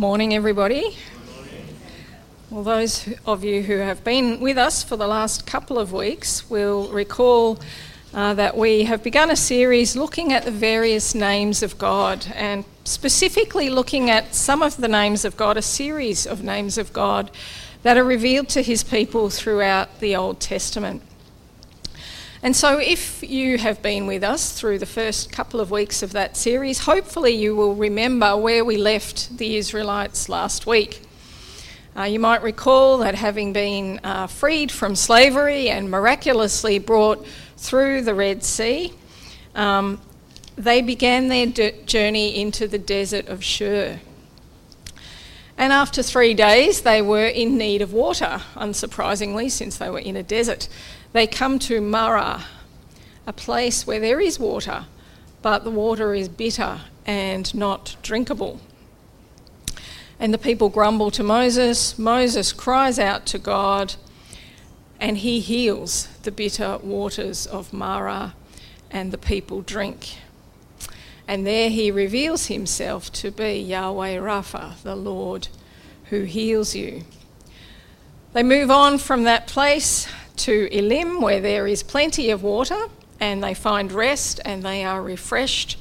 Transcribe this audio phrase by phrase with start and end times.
[0.00, 0.96] Morning, everybody.
[2.50, 6.48] Well, those of you who have been with us for the last couple of weeks
[6.48, 7.58] will recall
[8.14, 12.64] uh, that we have begun a series looking at the various names of God and
[12.84, 17.32] specifically looking at some of the names of God, a series of names of God
[17.82, 21.02] that are revealed to his people throughout the Old Testament.
[22.40, 26.12] And so, if you have been with us through the first couple of weeks of
[26.12, 31.02] that series, hopefully you will remember where we left the Israelites last week.
[31.96, 37.26] Uh, you might recall that having been uh, freed from slavery and miraculously brought
[37.56, 38.92] through the Red Sea,
[39.56, 40.00] um,
[40.56, 43.98] they began their d- journey into the desert of Shur.
[45.56, 50.14] And after three days, they were in need of water, unsurprisingly, since they were in
[50.14, 50.68] a desert.
[51.12, 52.44] They come to Marah,
[53.26, 54.86] a place where there is water,
[55.40, 58.60] but the water is bitter and not drinkable.
[60.20, 61.98] And the people grumble to Moses.
[61.98, 63.94] Moses cries out to God,
[65.00, 68.34] and he heals the bitter waters of Marah,
[68.90, 70.18] and the people drink.
[71.26, 75.48] And there he reveals himself to be Yahweh Rapha, the Lord
[76.06, 77.04] who heals you.
[78.34, 80.06] They move on from that place
[80.38, 82.86] to Elim, where there is plenty of water,
[83.20, 85.76] and they find rest and they are refreshed.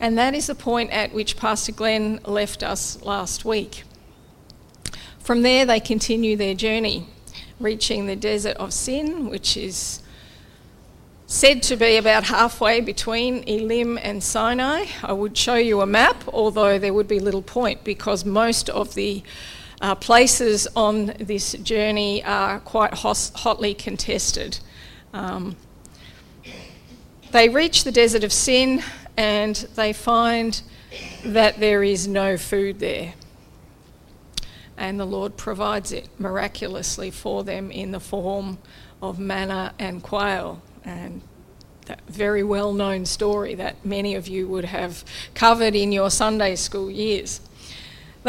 [0.00, 3.84] And that is the point at which Pastor Glenn left us last week.
[5.18, 7.06] From there, they continue their journey,
[7.60, 10.00] reaching the desert of Sin, which is
[11.26, 14.86] said to be about halfway between Elim and Sinai.
[15.02, 18.94] I would show you a map, although there would be little point because most of
[18.94, 19.22] the
[19.80, 24.58] uh, places on this journey are quite hos- hotly contested.
[25.12, 25.56] Um,
[27.30, 28.82] they reach the desert of Sin
[29.16, 30.60] and they find
[31.24, 33.14] that there is no food there.
[34.76, 38.58] And the Lord provides it miraculously for them in the form
[39.02, 40.62] of manna and quail.
[40.84, 41.20] And
[41.86, 46.54] that very well known story that many of you would have covered in your Sunday
[46.54, 47.40] school years.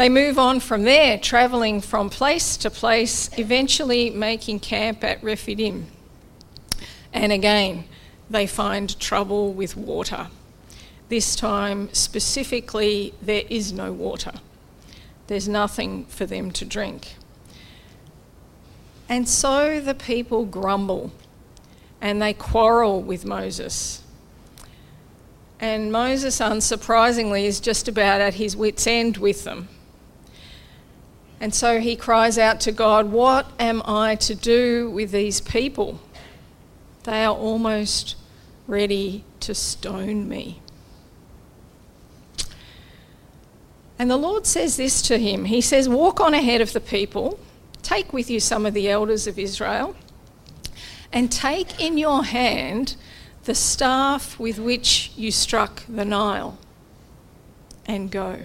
[0.00, 5.88] They move on from there, travelling from place to place, eventually making camp at Rephidim.
[7.12, 7.84] And again,
[8.30, 10.28] they find trouble with water.
[11.10, 14.32] This time, specifically, there is no water.
[15.26, 17.16] There's nothing for them to drink.
[19.06, 21.12] And so the people grumble
[22.00, 24.02] and they quarrel with Moses.
[25.60, 29.68] And Moses, unsurprisingly, is just about at his wits' end with them.
[31.40, 35.98] And so he cries out to God, What am I to do with these people?
[37.04, 38.16] They are almost
[38.66, 40.60] ready to stone me.
[43.98, 47.40] And the Lord says this to him He says, Walk on ahead of the people,
[47.82, 49.96] take with you some of the elders of Israel,
[51.10, 52.96] and take in your hand
[53.44, 56.58] the staff with which you struck the Nile,
[57.86, 58.40] and go.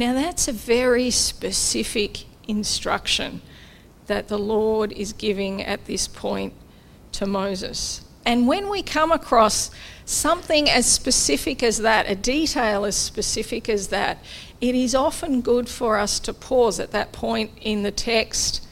[0.00, 3.42] Now, that's a very specific instruction
[4.06, 6.54] that the Lord is giving at this point
[7.12, 8.00] to Moses.
[8.24, 9.70] And when we come across
[10.06, 14.24] something as specific as that, a detail as specific as that,
[14.58, 18.66] it is often good for us to pause at that point in the text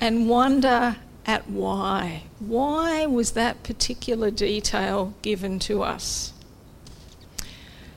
[0.00, 2.24] and wonder at why.
[2.40, 6.32] Why was that particular detail given to us?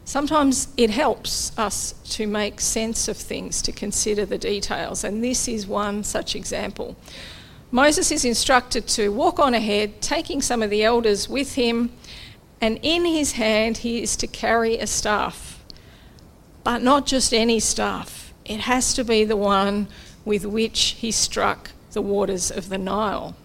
[0.09, 5.47] Sometimes it helps us to make sense of things, to consider the details, and this
[5.47, 6.95] is one such example.
[7.69, 11.91] Moses is instructed to walk on ahead, taking some of the elders with him,
[12.59, 15.63] and in his hand he is to carry a staff.
[16.63, 19.89] But not just any staff, it has to be the one
[20.25, 23.35] with which he struck the waters of the Nile.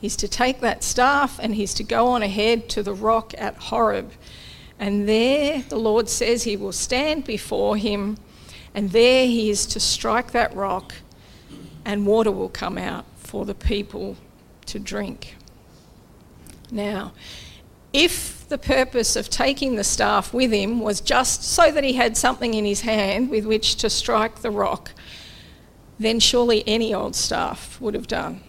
[0.00, 3.56] He's to take that staff and he's to go on ahead to the rock at
[3.56, 4.12] Horeb
[4.78, 8.18] and there the Lord says he will stand before him,
[8.74, 10.94] and there he is to strike that rock,
[11.84, 14.16] and water will come out for the people
[14.66, 15.36] to drink.
[16.70, 17.12] Now,
[17.92, 22.16] if the purpose of taking the staff with him was just so that he had
[22.16, 24.92] something in his hand with which to strike the rock,
[25.98, 28.42] then surely any old staff would have done.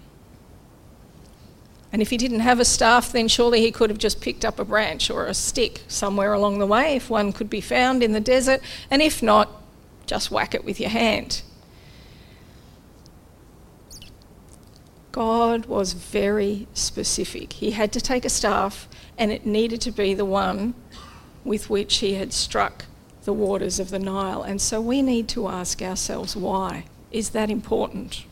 [1.91, 4.59] And if he didn't have a staff, then surely he could have just picked up
[4.59, 8.12] a branch or a stick somewhere along the way, if one could be found in
[8.12, 8.62] the desert.
[8.91, 9.50] And if not,
[10.06, 11.41] just whack it with your hand.
[15.12, 17.53] God was very specific.
[17.53, 18.88] He had to take a staff,
[19.18, 20.75] and it needed to be the one
[21.44, 22.85] with which he had struck
[23.24, 24.44] the waters of the Nile.
[24.44, 26.85] And so we need to ask ourselves why.
[27.12, 28.25] Is that important?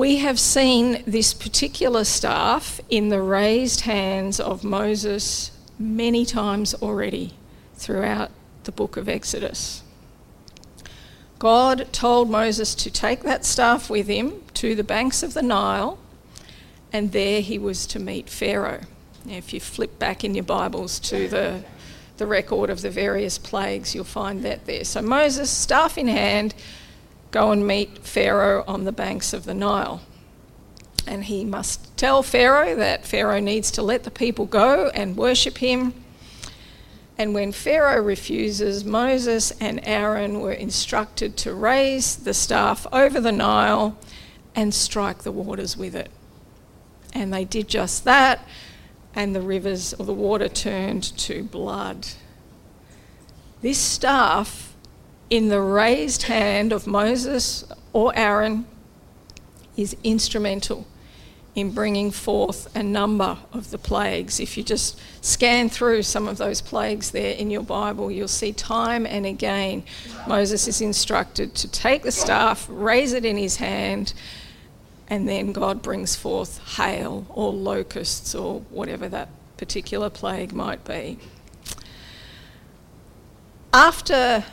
[0.00, 7.34] We have seen this particular staff in the raised hands of Moses many times already
[7.74, 8.30] throughout
[8.64, 9.82] the book of Exodus.
[11.38, 15.98] God told Moses to take that staff with him to the banks of the Nile,
[16.94, 18.84] and there he was to meet Pharaoh.
[19.28, 21.62] If you flip back in your Bibles to the,
[22.16, 24.84] the record of the various plagues, you'll find that there.
[24.84, 26.54] So, Moses, staff in hand,
[27.30, 30.00] go and meet Pharaoh on the banks of the Nile.
[31.06, 35.58] And he must tell Pharaoh that Pharaoh needs to let the people go and worship
[35.58, 35.94] him.
[37.18, 43.32] And when Pharaoh refuses, Moses and Aaron were instructed to raise the staff over the
[43.32, 43.98] Nile
[44.54, 46.10] and strike the waters with it.
[47.12, 48.46] And they did just that,
[49.14, 52.06] and the rivers or the water turned to blood.
[53.62, 54.69] This staff
[55.30, 58.66] in the raised hand of Moses or Aaron
[59.76, 60.86] is instrumental
[61.54, 64.38] in bringing forth a number of the plagues.
[64.38, 68.52] If you just scan through some of those plagues there in your Bible, you'll see
[68.52, 69.84] time and again
[70.28, 74.12] Moses is instructed to take the staff, raise it in his hand,
[75.08, 81.18] and then God brings forth hail or locusts or whatever that particular plague might be.
[83.72, 84.44] After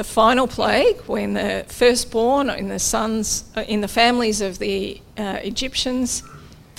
[0.00, 4.98] the final plague, when the firstborn in the sons, uh, in the families of the
[5.18, 6.22] uh, Egyptians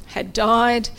[0.08, 0.90] had died,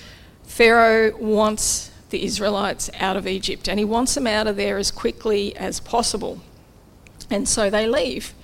[0.45, 4.93] Pharaoh wants the Israelites out of Egypt and he wants them out of there as
[4.93, 6.39] quickly as possible.
[7.29, 8.35] And so they leave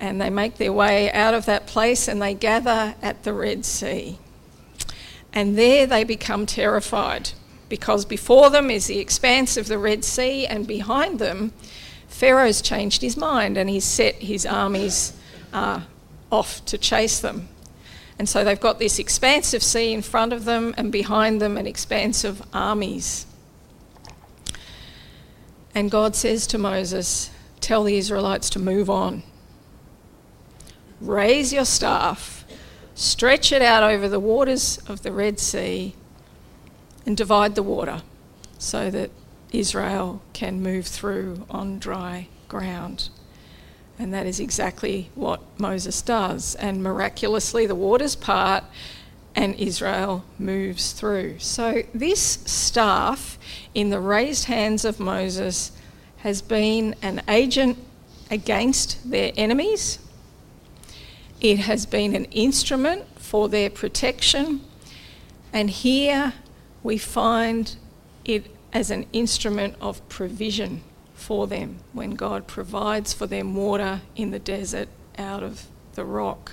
[0.00, 3.66] and they make their way out of that place and they gather at the Red
[3.66, 4.16] Sea.
[5.30, 7.32] And there they become terrified
[7.68, 11.52] because before them is the expanse of the Red Sea and behind them
[12.20, 15.14] Pharaoh's changed his mind and he's set his armies
[15.54, 15.80] uh,
[16.30, 17.48] off to chase them.
[18.18, 21.66] And so they've got this expansive sea in front of them and behind them an
[21.66, 23.24] expanse of armies.
[25.74, 29.22] And God says to Moses, Tell the Israelites to move on.
[31.00, 32.44] Raise your staff,
[32.94, 35.94] stretch it out over the waters of the Red Sea,
[37.06, 38.02] and divide the water
[38.58, 39.10] so that
[39.52, 43.08] Israel can move through on dry ground.
[43.98, 46.54] And that is exactly what Moses does.
[46.54, 48.64] And miraculously, the waters part
[49.34, 51.38] and Israel moves through.
[51.38, 53.38] So, this staff
[53.74, 55.72] in the raised hands of Moses
[56.18, 57.78] has been an agent
[58.30, 59.98] against their enemies,
[61.40, 64.60] it has been an instrument for their protection.
[65.52, 66.34] And here
[66.82, 67.76] we find
[68.24, 70.82] it as an instrument of provision
[71.14, 74.88] for them when God provides for them water in the desert
[75.18, 76.52] out of the rock.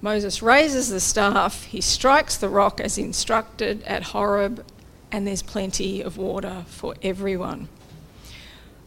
[0.00, 4.64] Moses raises the staff, he strikes the rock as instructed at Horeb,
[5.10, 7.68] and there's plenty of water for everyone.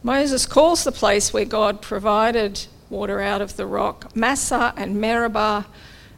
[0.02, 5.66] Moses calls the place where God provided water out of the rock Massah and Meribah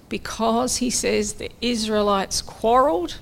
[0.09, 3.19] because he says the Israelites quarrelled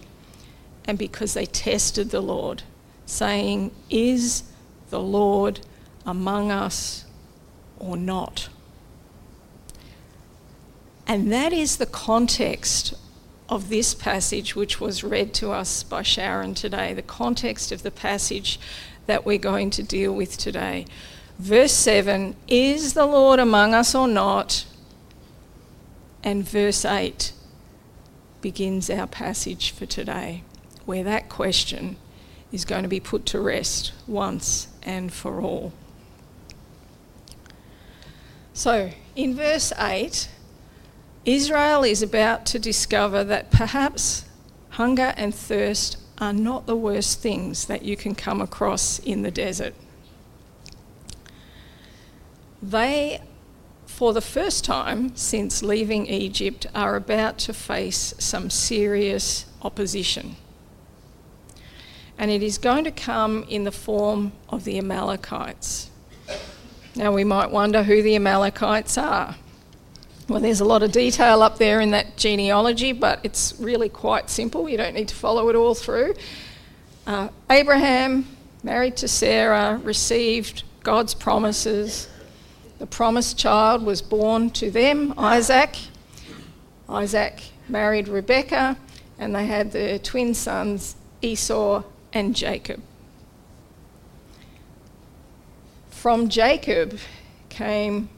[0.85, 2.63] and because they tested the Lord,
[3.07, 4.45] saying, Is
[4.91, 5.61] the Lord
[6.05, 7.05] among us
[7.79, 8.49] or not?
[11.07, 12.95] And that is the context
[13.49, 17.91] of this passage, which was read to us by Sharon today, the context of the
[17.91, 18.59] passage
[19.07, 20.87] that we're going to deal with today.
[21.39, 24.65] Verse 7 Is the Lord among us or not?
[26.25, 27.33] And verse 8
[28.41, 30.43] begins our passage for today
[30.85, 31.97] where that question
[32.51, 35.73] is going to be put to rest once and for all.
[38.53, 40.29] So, in verse 8,
[41.25, 44.27] Israel is about to discover that perhaps
[44.71, 49.31] hunger and thirst are not the worst things that you can come across in the
[49.31, 49.75] desert.
[52.63, 53.21] They,
[53.87, 60.37] for the first time since leaving Egypt, are about to face some serious opposition
[62.23, 65.91] and it is going to come in the form of the Amalekites.
[66.95, 69.35] Now, we might wonder who the Amalekites are.
[70.29, 74.31] Well, there's a lot of detail up there in that genealogy, but it's really quite
[74.31, 74.69] simple.
[74.69, 76.15] You don't need to follow it all through.
[77.09, 78.25] Uh, Abraham,
[78.63, 82.09] married to Sarah, received God's promises.
[82.79, 85.75] The promised child was born to them, Isaac.
[86.89, 88.77] Isaac married Rebekah,
[89.19, 92.83] and they had their twin sons, Esau and Jacob.
[95.91, 96.99] From Jacob
[97.49, 98.09] came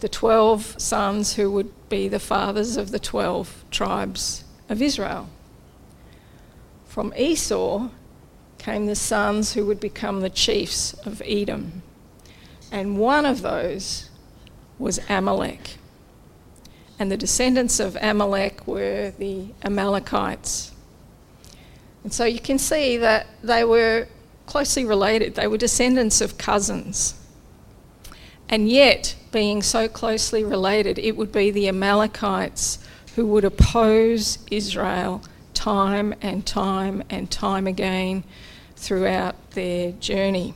[0.00, 5.28] the 12 sons who would be the fathers of the 12 tribes of Israel.
[6.86, 7.88] From Esau
[8.58, 11.82] came the sons who would become the chiefs of Edom.
[12.70, 14.10] And one of those
[14.78, 15.76] was Amalek.
[16.98, 20.71] And the descendants of Amalek were the Amalekites.
[22.02, 24.08] And so you can see that they were
[24.46, 27.14] closely related, they were descendants of cousins.
[28.48, 32.78] And yet, being so closely related, it would be the Amalekites
[33.16, 35.22] who would oppose Israel
[35.54, 38.24] time and time and time again
[38.76, 40.54] throughout their journey.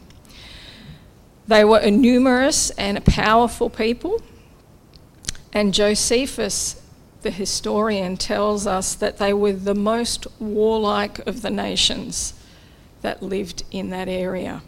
[1.46, 4.20] They were a numerous and a powerful people,
[5.52, 6.82] and Josephus,
[7.26, 12.34] the historian, tells us that they were the most warlike of the nations
[13.02, 14.62] that lived in that area.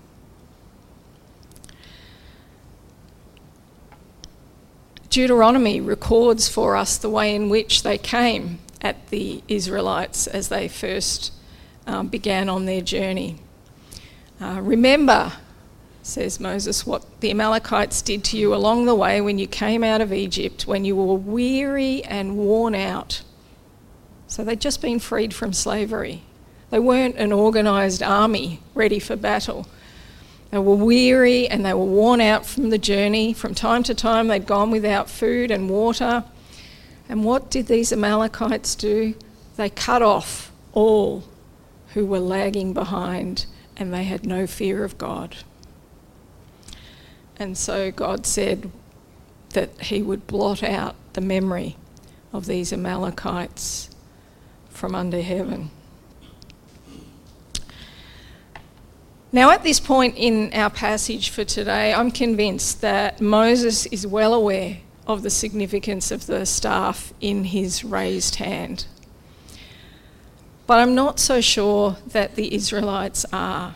[5.08, 10.66] Deuteronomy records for us the way in which they came at the Israelites as they
[10.66, 11.32] first
[11.86, 13.38] um, began on their journey.
[14.40, 15.32] Uh, remember,
[16.08, 20.00] says Moses, what the Amalekites did to you along the way when you came out
[20.00, 23.22] of Egypt, when you were weary and worn out.
[24.26, 26.22] So they'd just been freed from slavery.
[26.70, 29.66] They weren't an organised army ready for battle.
[30.50, 33.32] They were weary and they were worn out from the journey.
[33.32, 36.24] From time to time, they'd gone without food and water.
[37.08, 39.14] And what did these Amalekites do?
[39.56, 41.24] They cut off all
[41.94, 43.46] who were lagging behind
[43.76, 45.36] and they had no fear of God.
[47.38, 48.70] And so God said
[49.50, 51.76] that He would blot out the memory
[52.32, 53.90] of these Amalekites
[54.70, 55.70] from under heaven.
[59.30, 64.32] Now, at this point in our passage for today, I'm convinced that Moses is well
[64.32, 68.86] aware of the significance of the staff in his raised hand.
[70.66, 73.74] But I'm not so sure that the Israelites are.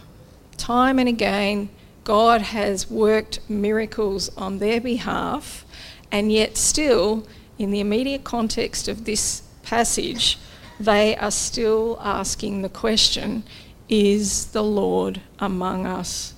[0.56, 1.68] Time and again,
[2.04, 5.64] God has worked miracles on their behalf,
[6.10, 7.26] and yet, still,
[7.58, 10.38] in the immediate context of this passage,
[10.80, 13.44] they are still asking the question
[13.88, 16.34] is the Lord among us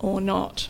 [0.00, 0.68] or not?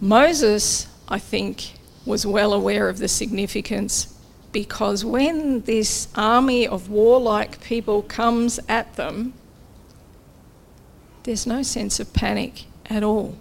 [0.00, 1.72] Moses, I think,
[2.04, 4.14] was well aware of the significance
[4.52, 9.34] because when this army of warlike people comes at them,
[11.24, 13.36] there's no sense of panic at all.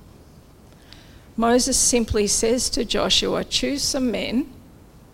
[1.35, 4.51] Moses simply says to Joshua, Choose some men,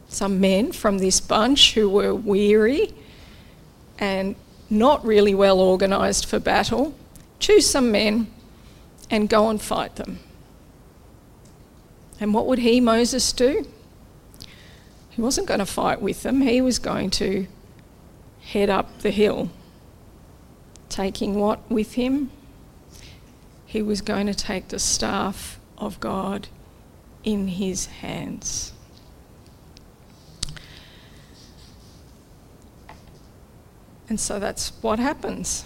[0.07, 2.93] some men from this bunch who were weary
[3.99, 4.35] and
[4.69, 6.95] not really well organised for battle,
[7.39, 8.27] choose some men
[9.09, 10.19] and go and fight them.
[12.19, 13.67] And what would he, Moses, do?
[15.09, 17.47] He wasn't going to fight with them, he was going to
[18.41, 19.49] head up the hill.
[20.89, 22.31] Taking what with him?
[23.73, 26.47] He was going to take the staff of God
[27.23, 28.71] in his hands.
[34.07, 35.65] And so that's what happens.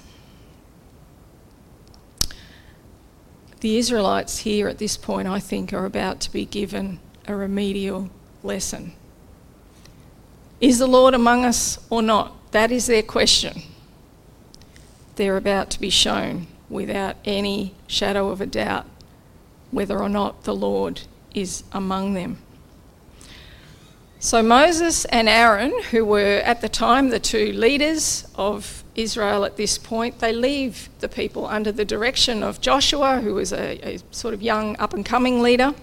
[3.59, 8.09] The Israelites here at this point, I think, are about to be given a remedial
[8.41, 8.93] lesson.
[10.61, 12.51] Is the Lord among us or not?
[12.51, 13.63] That is their question.
[15.17, 18.85] They're about to be shown without any shadow of a doubt
[19.71, 21.01] whether or not the Lord
[21.33, 22.37] is among them.
[24.19, 29.57] So Moses and Aaron, who were at the time the two leaders of Israel at
[29.57, 33.99] this point, they leave the people under the direction of Joshua, who was a, a
[34.09, 35.75] sort of young up and coming leader,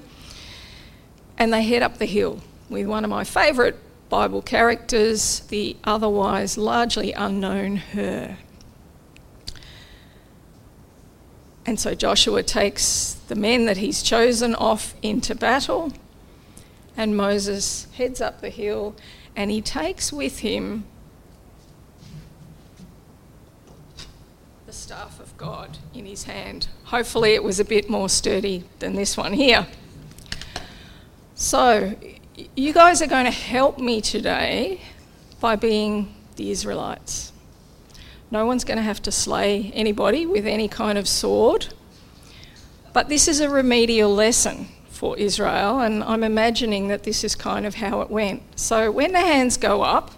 [1.39, 3.77] and they head up the hill with one of my favourite
[4.09, 8.37] Bible characters, the otherwise largely unknown Hur.
[11.67, 15.93] And so Joshua takes the men that he's chosen off into battle
[16.97, 18.95] and Moses heads up the hill
[19.35, 20.85] and he takes with him
[24.67, 26.69] the staff of God in his hand.
[26.85, 29.67] Hopefully, it was a bit more sturdy than this one here.
[31.35, 31.97] So,
[32.55, 34.81] you guys are going to help me today
[35.41, 37.33] by being the Israelites.
[38.35, 41.69] No one's going to have to slay anybody with any kind of sword.
[42.93, 47.65] But this is a remedial lesson for Israel, and I'm imagining that this is kind
[47.65, 48.43] of how it went.
[48.59, 50.11] So when the hands go up,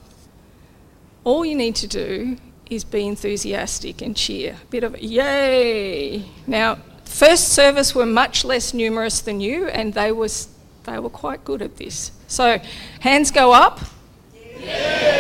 [1.24, 2.38] all you need to do
[2.70, 4.56] is be enthusiastic and cheer.
[4.62, 6.24] A bit of yay.
[6.46, 10.48] Now, first service were much less numerous than you, and they was
[10.84, 12.12] they were quite good at this.
[12.28, 12.60] So,
[13.00, 13.80] hands go up.
[14.58, 15.15] Yay.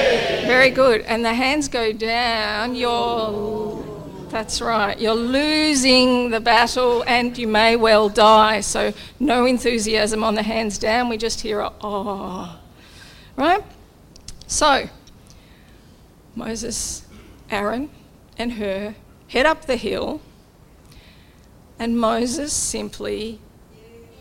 [0.46, 1.02] Very good.
[1.02, 2.74] And the hands go down.
[2.74, 3.84] You're
[4.28, 4.98] that's right.
[4.98, 8.60] You're losing the battle and you may well die.
[8.60, 11.08] So, no enthusiasm on the hands down.
[11.08, 12.58] We just hear a oh.
[13.36, 13.62] Right?
[14.46, 14.88] So,
[16.34, 17.06] Moses,
[17.50, 17.90] Aaron,
[18.36, 18.94] and Hur
[19.28, 20.20] head up the hill,
[21.78, 23.40] and Moses simply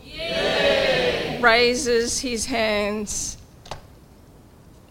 [0.04, 1.38] Yay.
[1.40, 3.35] raises his hands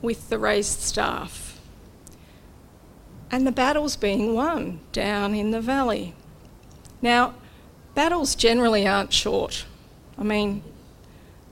[0.06, 1.60] with the raised staff.
[3.32, 6.14] And the battle's being won down in the valley.
[7.02, 7.34] Now,
[7.96, 9.66] battles generally aren't short.
[10.18, 10.64] I mean,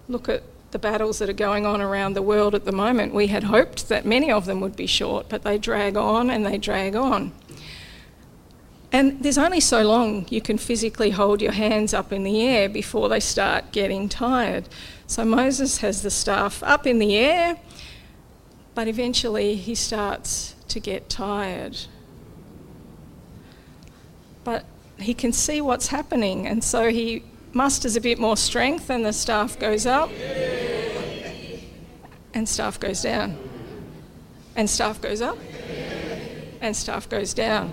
[0.08, 3.14] look at the battles that are going on around the world at the moment.
[3.14, 6.46] We had hoped that many of them would be short, but they drag on and
[6.46, 7.32] they drag on.
[8.92, 12.70] And there's only so long you can physically hold your hands up in the air
[12.70, 14.70] before they start getting tired.
[15.08, 17.58] So Moses has the staff up in the air,
[18.76, 21.78] but eventually he starts to get tired.
[24.44, 24.66] But
[24.98, 29.14] he can see what's happening, and so he musters a bit more strength, and the
[29.14, 30.10] staff goes up,
[32.34, 33.38] and staff goes down,
[34.56, 35.38] and staff goes up,
[36.62, 37.72] and staff goes down,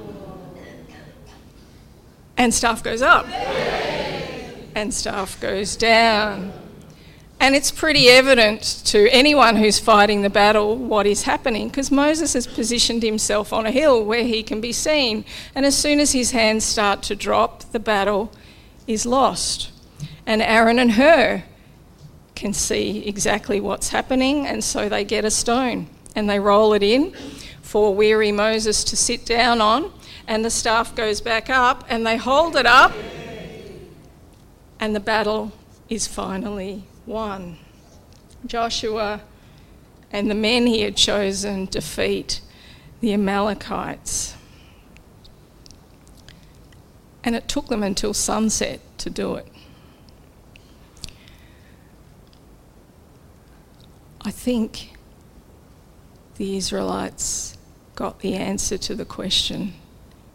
[2.36, 3.26] and staff goes up,
[4.74, 6.52] and staff goes down.
[7.40, 12.34] And it's pretty evident to anyone who's fighting the battle what is happening because Moses
[12.34, 15.24] has positioned himself on a hill where he can be seen.
[15.54, 18.30] And as soon as his hands start to drop, the battle
[18.86, 19.72] is lost.
[20.26, 21.44] And Aaron and Hur
[22.34, 26.82] can see exactly what's happening, and so they get a stone and they roll it
[26.82, 27.12] in
[27.62, 29.92] for weary Moses to sit down on,
[30.26, 32.92] and the staff goes back up and they hold it up,
[34.78, 35.52] and the battle
[35.88, 37.58] is finally won.
[38.46, 39.20] Joshua
[40.12, 42.40] and the men he had chosen defeat
[43.00, 44.34] the Amalekites.
[47.22, 49.46] And it took them until sunset to do it.
[54.22, 54.92] I think
[56.36, 57.58] the Israelites
[57.94, 59.74] got the answer to the question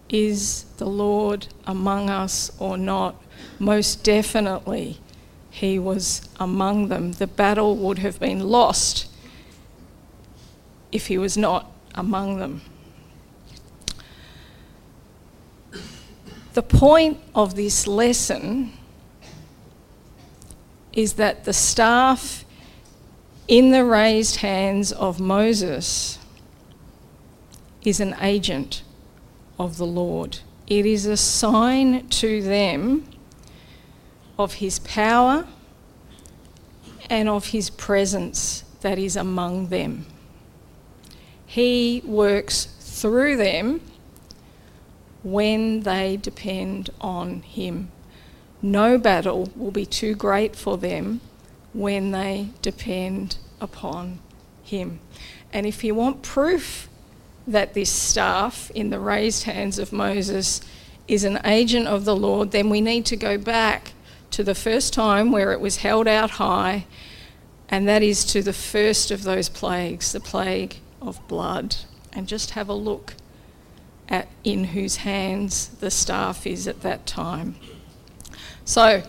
[0.09, 3.15] is the Lord among us or not?
[3.57, 4.99] Most definitely,
[5.55, 7.13] he was among them.
[7.13, 9.07] The battle would have been lost
[10.91, 12.59] if he was not among them.
[16.55, 18.73] The point of this lesson
[20.91, 22.43] is that the staff
[23.47, 26.19] in the raised hands of Moses
[27.81, 28.83] is an agent
[29.57, 30.39] of the Lord.
[30.67, 33.07] It is a sign to them
[34.37, 35.47] of his power
[37.09, 40.05] and of his presence that is among them.
[41.45, 43.81] He works through them
[45.23, 47.91] when they depend on him.
[48.61, 51.21] No battle will be too great for them
[51.73, 54.19] when they depend upon
[54.63, 54.99] him.
[55.53, 56.89] And if you want proof
[57.47, 60.61] that this staff in the raised hands of Moses
[61.07, 63.93] is an agent of the Lord, then we need to go back
[64.35, 66.85] to the first time where it was held out high,
[67.69, 71.77] and that is to the first of those plagues, the plague of blood,
[72.11, 73.13] and just have a look
[74.09, 77.55] at in whose hands the staff is at that time.
[78.65, 79.03] So,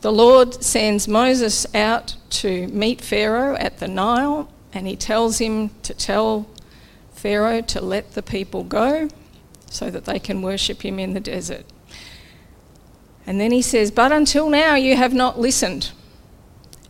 [0.00, 5.70] the Lord sends Moses out to meet Pharaoh at the Nile, and he tells him
[5.82, 6.46] to tell
[7.14, 9.08] Pharaoh to let the people go
[9.68, 11.64] so that they can worship him in the desert.
[13.28, 15.90] And then he says, But until now you have not listened.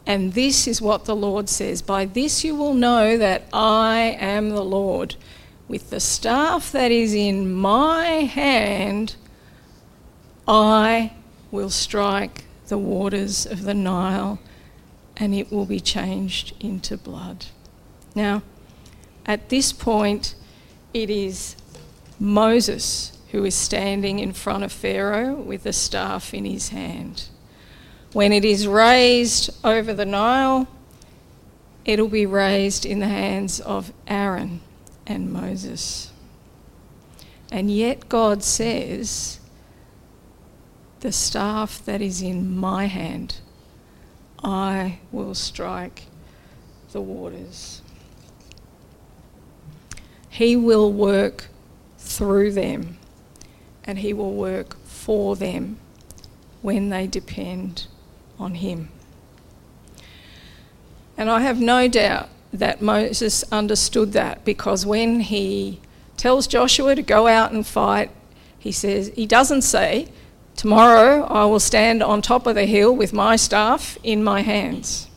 [0.07, 4.51] And this is what the Lord says By this you will know that I am
[4.51, 5.17] the Lord.
[5.67, 9.17] With the staff that is in my hand,
[10.47, 11.15] I
[11.51, 14.39] will strike the waters of the Nile,
[15.17, 17.47] and it will be changed into blood.
[18.15, 18.43] Now,
[19.27, 20.37] at this point,
[20.95, 21.57] it is
[22.21, 27.25] Moses who is standing in front of Pharaoh with the staff in his hand.
[28.13, 30.67] When it is raised over the Nile,
[31.85, 34.61] it'll be raised in the hands of Aaron
[35.07, 36.11] and Moses.
[37.53, 39.41] And yet, God says,
[41.01, 43.41] the staff that is in my hand,
[44.43, 46.05] I will strike
[46.93, 47.83] the waters.
[50.29, 51.49] He will work
[51.99, 52.98] through them
[53.89, 55.79] and He will work for them
[56.63, 57.87] when they depend
[58.39, 58.91] on Him.
[61.17, 65.81] And I have no doubt that Moses understood that because when he
[66.17, 68.11] tells Joshua to go out and fight,
[68.57, 70.09] he says, he doesn't say,
[70.57, 75.09] Tomorrow I will stand on top of the hill with my staff in my hands.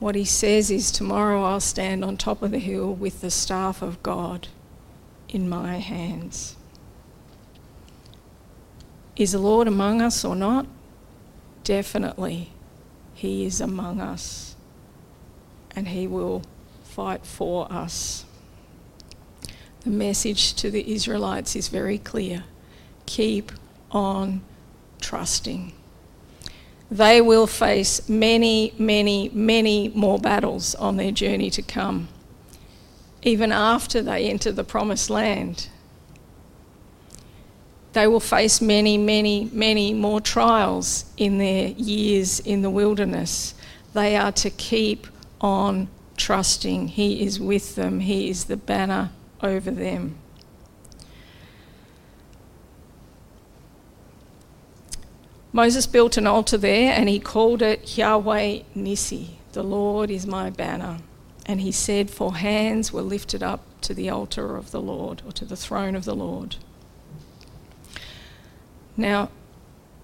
[0.00, 3.82] What he says is, Tomorrow I'll stand on top of the hill with the staff
[3.82, 4.48] of God
[5.28, 6.56] in my hands.
[9.16, 10.66] Is the Lord among us or not?
[11.62, 12.50] Definitely,
[13.14, 14.56] He is among us
[15.76, 16.42] and He will
[16.82, 18.24] fight for us.
[19.82, 22.44] The message to the Israelites is very clear
[23.06, 23.52] keep
[23.90, 24.40] on
[25.00, 25.72] trusting.
[26.90, 32.08] They will face many, many, many more battles on their journey to come,
[33.22, 35.68] even after they enter the promised land.
[37.94, 43.54] They will face many, many, many more trials in their years in the wilderness.
[43.92, 45.06] They are to keep
[45.40, 46.88] on trusting.
[46.88, 50.16] He is with them, He is the banner over them.
[55.52, 59.36] Moses built an altar there and he called it Yahweh Nissi.
[59.52, 60.98] The Lord is my banner.
[61.46, 65.30] And he said, For hands were lifted up to the altar of the Lord, or
[65.30, 66.56] to the throne of the Lord.
[68.96, 69.30] Now,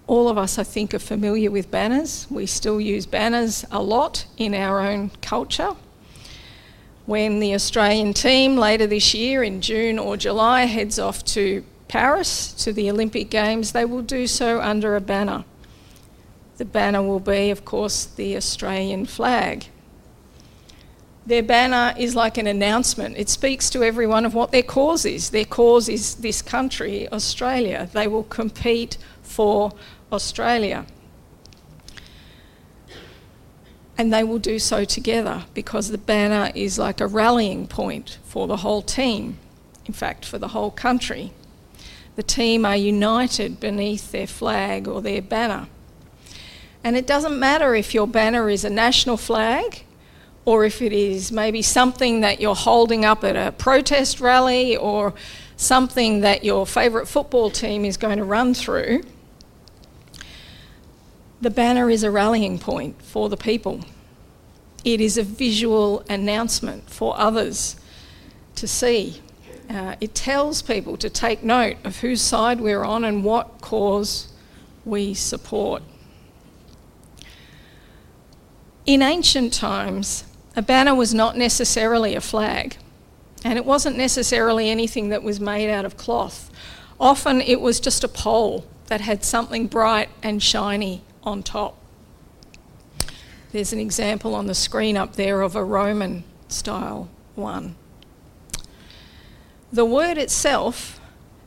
[0.07, 2.27] all of us, I think, are familiar with banners.
[2.29, 5.75] We still use banners a lot in our own culture.
[7.05, 12.53] When the Australian team later this year, in June or July, heads off to Paris
[12.63, 15.45] to the Olympic Games, they will do so under a banner.
[16.57, 19.67] The banner will be, of course, the Australian flag.
[21.25, 23.17] Their banner is like an announcement.
[23.17, 25.29] It speaks to everyone of what their cause is.
[25.29, 27.89] Their cause is this country, Australia.
[27.93, 29.73] They will compete for
[30.11, 30.85] Australia.
[33.97, 38.47] And they will do so together because the banner is like a rallying point for
[38.47, 39.37] the whole team,
[39.85, 41.31] in fact, for the whole country
[42.15, 45.67] the team are united beneath their flag or their banner.
[46.83, 49.83] And it doesn't matter if your banner is a national flag
[50.45, 55.13] or if it is maybe something that you're holding up at a protest rally or
[55.55, 59.03] something that your favourite football team is going to run through.
[61.39, 63.81] The banner is a rallying point for the people.
[64.83, 67.75] It is a visual announcement for others
[68.55, 69.21] to see.
[69.69, 74.33] Uh, it tells people to take note of whose side we're on and what cause
[74.83, 75.83] we support.
[78.85, 80.25] In ancient times,
[80.55, 82.77] a banner was not necessarily a flag,
[83.43, 86.51] and it wasn't necessarily anything that was made out of cloth.
[86.99, 91.77] Often it was just a pole that had something bright and shiny on top.
[93.51, 97.75] There's an example on the screen up there of a Roman style one.
[99.71, 100.99] The word itself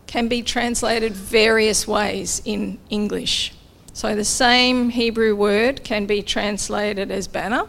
[0.06, 3.52] can be translated various ways in English.
[3.92, 7.68] So the same Hebrew word can be translated as banner,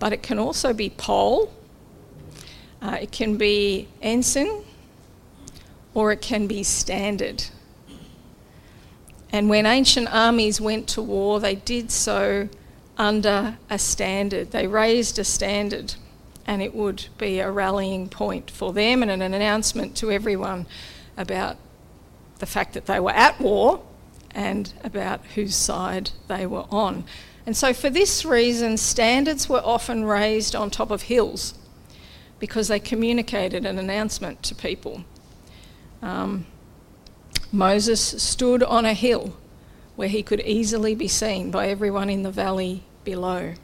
[0.00, 1.52] but it can also be pole,
[2.82, 4.64] uh, it can be ensign,
[5.94, 7.44] or it can be standard.
[9.30, 12.48] And when ancient armies went to war, they did so
[12.98, 14.50] under a standard.
[14.50, 15.94] They raised a standard
[16.46, 20.66] and it would be a rallying point for them and an announcement to everyone
[21.16, 21.56] about
[22.38, 23.82] the fact that they were at war
[24.32, 27.04] and about whose side they were on.
[27.50, 31.54] And so, for this reason, standards were often raised on top of hills
[32.38, 35.04] because they communicated an announcement to people.
[36.00, 36.46] Um,
[37.50, 39.36] Moses stood on a hill
[39.96, 43.54] where he could easily be seen by everyone in the valley below.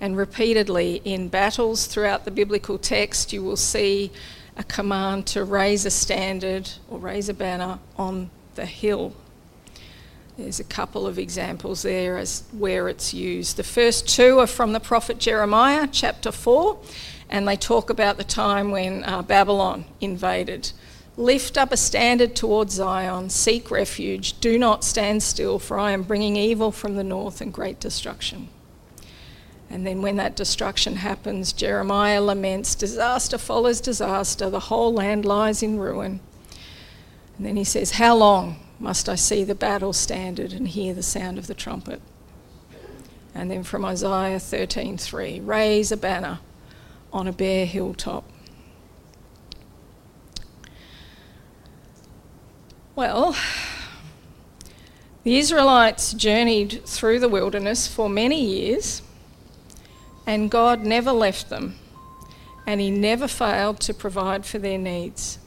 [0.00, 4.10] And repeatedly in battles throughout the biblical text, you will see
[4.56, 9.12] a command to raise a standard or raise a banner on the hill.
[10.40, 13.58] There's a couple of examples there as where it's used.
[13.58, 16.78] The first two are from the prophet Jeremiah, chapter 4,
[17.28, 20.72] and they talk about the time when uh, Babylon invaded.
[21.18, 26.04] Lift up a standard towards Zion, seek refuge, do not stand still, for I am
[26.04, 28.48] bringing evil from the north and great destruction.
[29.68, 35.62] And then when that destruction happens, Jeremiah laments, disaster follows disaster, the whole land lies
[35.62, 36.20] in ruin.
[37.36, 41.02] And then he says, How long must I see the battle standard and hear the
[41.02, 42.00] sound of the trumpet?
[43.34, 46.40] And then from Isaiah 13:3, raise a banner
[47.12, 48.24] on a bare hilltop.
[52.96, 53.36] Well,
[55.22, 59.02] the Israelites journeyed through the wilderness for many years,
[60.26, 61.76] and God never left them,
[62.66, 65.38] and He never failed to provide for their needs.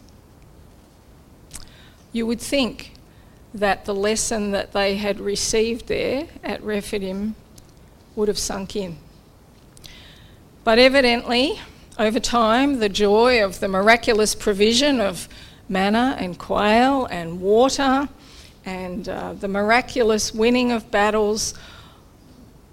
[2.11, 2.92] You would think
[3.53, 7.35] that the lesson that they had received there at Rephidim
[8.15, 8.97] would have sunk in.
[10.63, 11.59] But evidently,
[11.99, 15.27] over time, the joy of the miraculous provision of
[15.69, 18.09] manna and quail and water
[18.65, 21.53] and uh, the miraculous winning of battles,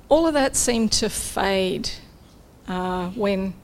[0.09, 1.91] all of that seemed to fade
[2.69, 3.55] uh, when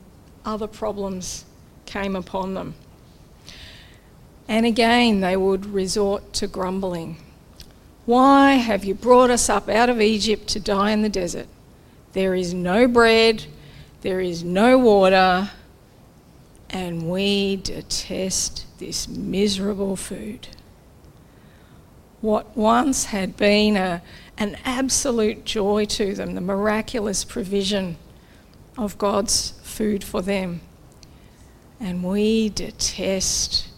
[0.44, 1.44] other problems
[1.87, 2.74] came upon them.
[4.48, 7.16] And again, they would resort to grumbling.
[8.04, 11.48] Why have you brought us up out of Egypt to die in the desert?
[12.12, 13.46] There is no bread,
[14.02, 15.50] there is no water,
[16.70, 20.48] and we detest this miserable food.
[22.20, 24.02] What once had been a,
[24.38, 27.96] an absolute joy to them, the miraculous provision
[28.78, 30.61] of God's food for them.
[31.80, 33.68] And we detest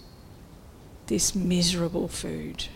[1.09, 2.67] this miserable food.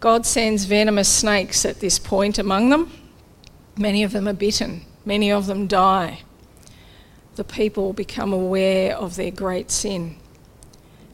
[0.00, 2.90] God sends venomous snakes at this point among them.
[3.76, 6.22] Many of them are bitten, many of them die.
[7.36, 10.16] The people become aware of their great sin.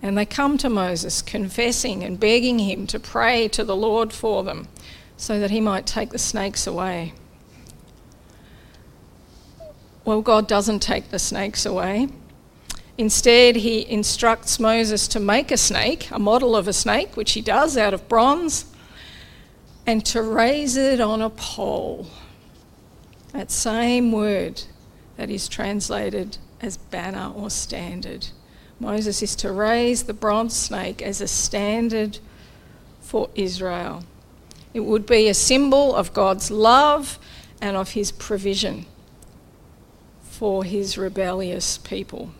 [0.02, 4.44] And they come to Moses, confessing and begging him to pray to the Lord for
[4.44, 4.68] them
[5.16, 7.12] so that he might take the snakes away.
[10.04, 12.08] Well, God doesn't take the snakes away.
[12.98, 17.42] Instead, he instructs Moses to make a snake, a model of a snake, which he
[17.42, 18.64] does out of bronze,
[19.86, 22.06] and to raise it on a pole.
[23.32, 24.62] That same word
[25.16, 28.28] that is translated as banner or standard.
[28.80, 32.18] Moses is to raise the bronze snake as a standard
[33.00, 34.04] for Israel.
[34.72, 37.18] It would be a symbol of God's love
[37.60, 38.86] and of his provision
[40.22, 42.30] for his rebellious people.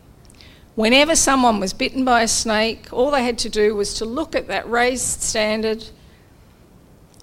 [0.76, 4.36] Whenever someone was bitten by a snake, all they had to do was to look
[4.36, 5.86] at that raised standard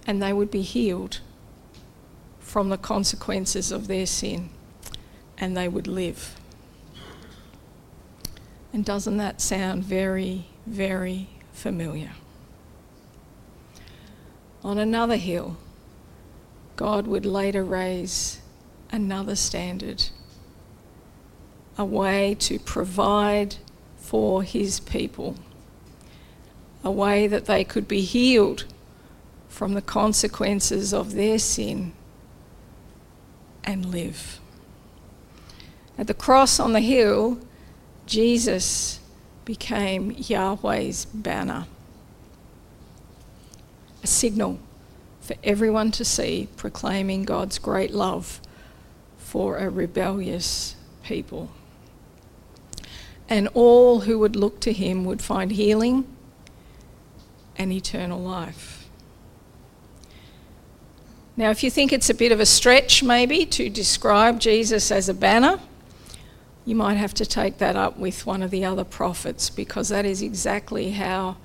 [0.08, 1.20] and they would be healed
[2.39, 4.50] from the consequences of their sin
[5.38, 6.36] and they would live.
[8.74, 12.13] And doesn't that sound very, very familiar?
[14.63, 15.58] On another hill,
[16.76, 18.42] God would later raise
[18.92, 20.06] another standard,
[21.78, 23.56] a way to provide
[23.98, 25.36] for his people,
[26.84, 28.66] a way that they could be healed
[29.50, 31.94] from the consequences of their sin
[33.64, 34.40] and live.
[35.98, 37.40] At the cross on the hill,
[38.06, 39.00] Jesus
[39.46, 41.68] became Yahweh's banner,
[44.02, 44.60] a signal
[45.22, 48.42] for everyone to see, proclaiming God's great love
[49.18, 51.50] for a rebellious people.
[53.30, 56.06] And all who would look to him would find healing
[57.56, 58.88] and eternal life.
[61.36, 65.10] Now, if you think it's a bit of a stretch, maybe, to describe Jesus as
[65.10, 65.60] a banner,
[66.66, 70.06] you might have to take that up with one of the other prophets because that
[70.06, 71.38] is exactly how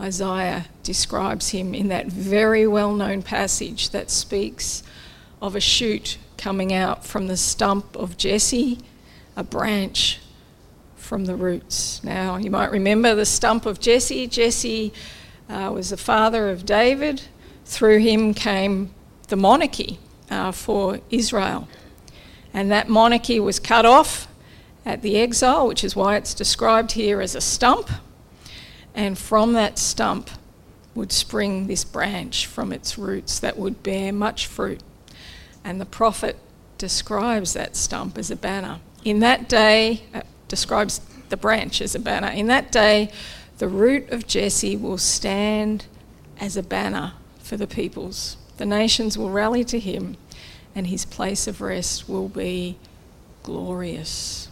[0.00, 4.82] Isaiah describes him in that very well known passage that speaks
[5.40, 8.78] of a shoot coming out from the stump of Jesse,
[9.36, 10.20] a branch
[11.12, 12.02] from the roots.
[12.02, 14.26] Now, you might remember the stump of Jesse.
[14.26, 14.94] Jesse
[15.46, 17.24] uh, was the father of David.
[17.66, 18.94] Through him came
[19.28, 19.98] the monarchy
[20.30, 21.68] uh, for Israel.
[22.54, 24.26] And that monarchy was cut off
[24.86, 27.90] at the exile, which is why it's described here as a stump.
[28.94, 30.30] And from that stump
[30.94, 34.80] would spring this branch from its roots that would bear much fruit.
[35.62, 36.38] And the prophet
[36.78, 38.80] describes that stump as a banner.
[39.04, 40.22] In that day, uh,
[40.52, 42.28] describes the branch as a banner.
[42.28, 43.10] In that day,
[43.58, 45.86] the root of Jesse will stand
[46.38, 48.36] as a banner for the peoples.
[48.58, 50.16] The nations will rally to him,
[50.74, 52.76] and his place of rest will be
[53.42, 54.48] glorious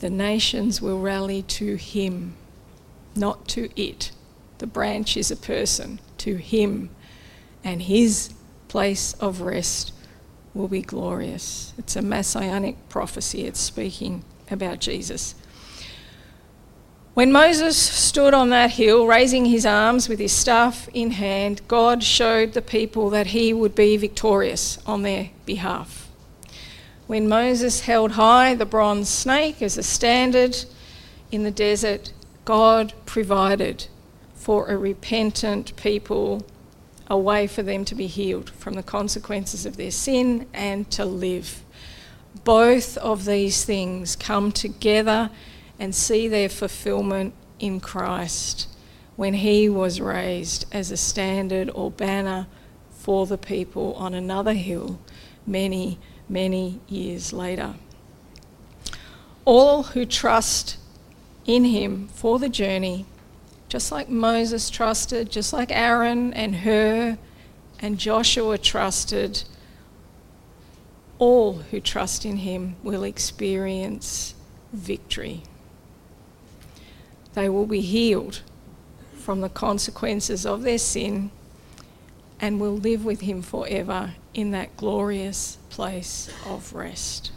[0.00, 2.34] the nations will rally to him,
[3.16, 4.12] not to it.
[4.58, 6.90] The branch is a person, to him,
[7.64, 8.32] and his
[8.68, 9.92] place of rest
[10.58, 11.72] will be glorious.
[11.78, 15.36] It's a messianic prophecy, it's speaking about Jesus.
[17.14, 22.02] When Moses stood on that hill, raising his arms with his staff in hand, God
[22.02, 26.08] showed the people that he would be victorious on their behalf.
[27.06, 30.56] When Moses held high the bronze snake as a standard
[31.30, 32.12] in the desert,
[32.44, 33.86] God provided
[34.34, 36.44] for a repentant people
[37.08, 41.04] a way for them to be healed from the consequences of their sin and to
[41.04, 41.62] live.
[42.44, 45.30] Both of these things come together
[45.78, 48.68] and see their fulfillment in Christ
[49.16, 52.46] when he was raised as a standard or banner
[52.90, 54.98] for the people on another hill
[55.46, 57.74] many, many years later.
[59.44, 60.76] All who trust
[61.46, 63.06] in him for the journey,
[63.68, 67.18] just like Moses trusted, just like Aaron and Hur
[67.80, 69.44] and Joshua trusted,
[71.18, 74.34] all who trust in him will experience
[74.72, 75.42] victory
[77.38, 78.40] they will be healed
[79.16, 81.30] from the consequences of their sin
[82.40, 87.30] and will live with him forever in that glorious place of rest.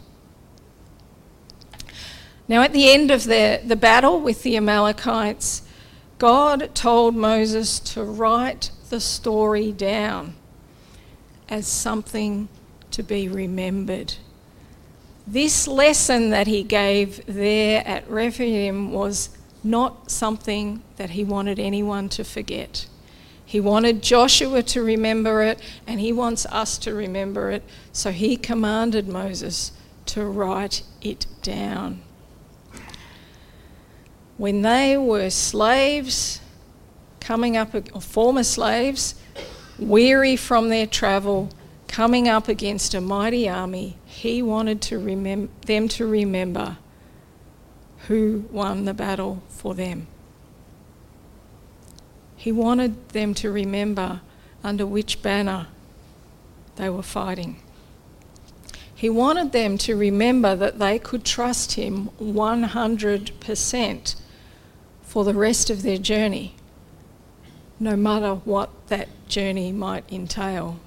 [2.48, 5.62] Now, at the end of the, the battle with the Amalekites,
[6.22, 10.34] God told Moses to write the story down
[11.48, 12.48] as something
[12.92, 14.14] to be remembered.
[15.26, 19.30] This lesson that he gave there at Rephidim was
[19.64, 22.86] not something that he wanted anyone to forget.
[23.44, 27.64] He wanted Joshua to remember it, and he wants us to remember it.
[27.92, 29.72] So he commanded Moses
[30.06, 32.02] to write it down.
[34.42, 36.40] When they were slaves,
[37.20, 39.14] coming up, or former slaves,
[39.78, 41.50] weary from their travel,
[41.86, 46.78] coming up against a mighty army, he wanted to remem- them to remember
[48.08, 50.08] who won the battle for them.
[52.34, 54.22] He wanted them to remember
[54.64, 55.68] under which banner
[56.74, 57.62] they were fighting.
[58.92, 64.16] He wanted them to remember that they could trust him 100%
[65.12, 66.54] for the rest of their journey,
[67.78, 70.80] no matter what that journey might entail.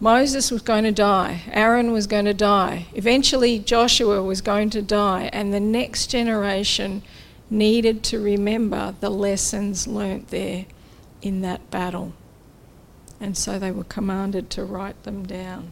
[0.00, 4.80] Moses was going to die, Aaron was going to die, eventually Joshua was going to
[4.80, 7.02] die, and the next generation
[7.50, 10.64] needed to remember the lessons learnt there
[11.20, 12.14] in that battle.
[13.20, 15.70] And so they were commanded to write them down.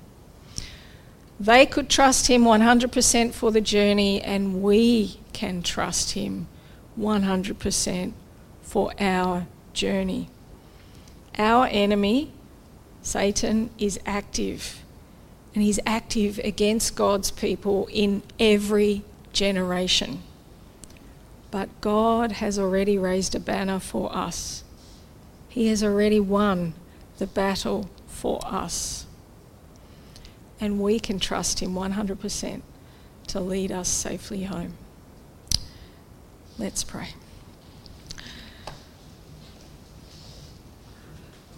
[1.39, 6.47] They could trust him 100% for the journey, and we can trust him
[6.99, 8.13] 100%
[8.63, 10.29] for our journey.
[11.37, 12.31] Our enemy
[13.05, 14.83] Satan is active,
[15.55, 19.03] and he's active against God's people in every
[19.35, 20.23] generation.
[21.51, 24.65] But God has already raised a banner for us.
[25.51, 26.73] He has already won
[27.19, 29.05] the battle for us.
[30.65, 32.63] And we can trust Him 100%
[33.27, 34.79] to lead us safely home.
[36.59, 37.09] Let's pray.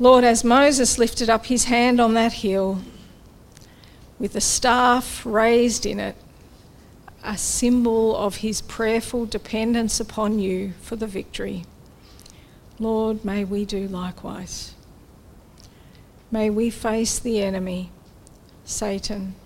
[0.01, 2.83] Lord, as Moses lifted up his hand on that hill
[4.19, 6.16] with the staff raised in it,
[7.23, 11.64] a symbol of his prayerful dependence upon you for the victory,
[12.81, 14.75] Lord, may we do likewise.
[16.33, 17.92] May we face the enemy,
[18.66, 19.37] Satan,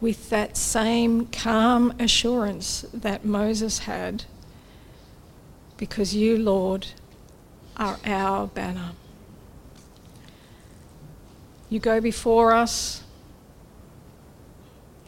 [0.00, 4.24] with that same calm assurance that Moses had,
[5.76, 6.86] because you, Lord,
[7.76, 8.92] are our banner.
[11.68, 13.02] You go before us,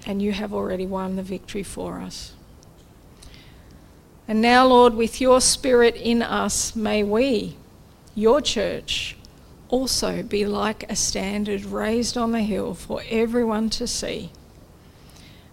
[0.06, 2.34] and you have already won the victory for us.
[4.26, 7.56] And now, Lord, with your Spirit in us, may we,
[8.14, 9.16] your church,
[9.74, 14.30] also be like a standard raised on the hill for everyone to see,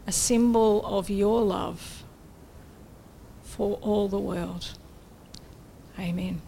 [0.05, 2.03] a symbol of your love
[3.41, 4.77] for all the world.
[5.97, 6.39] Amen.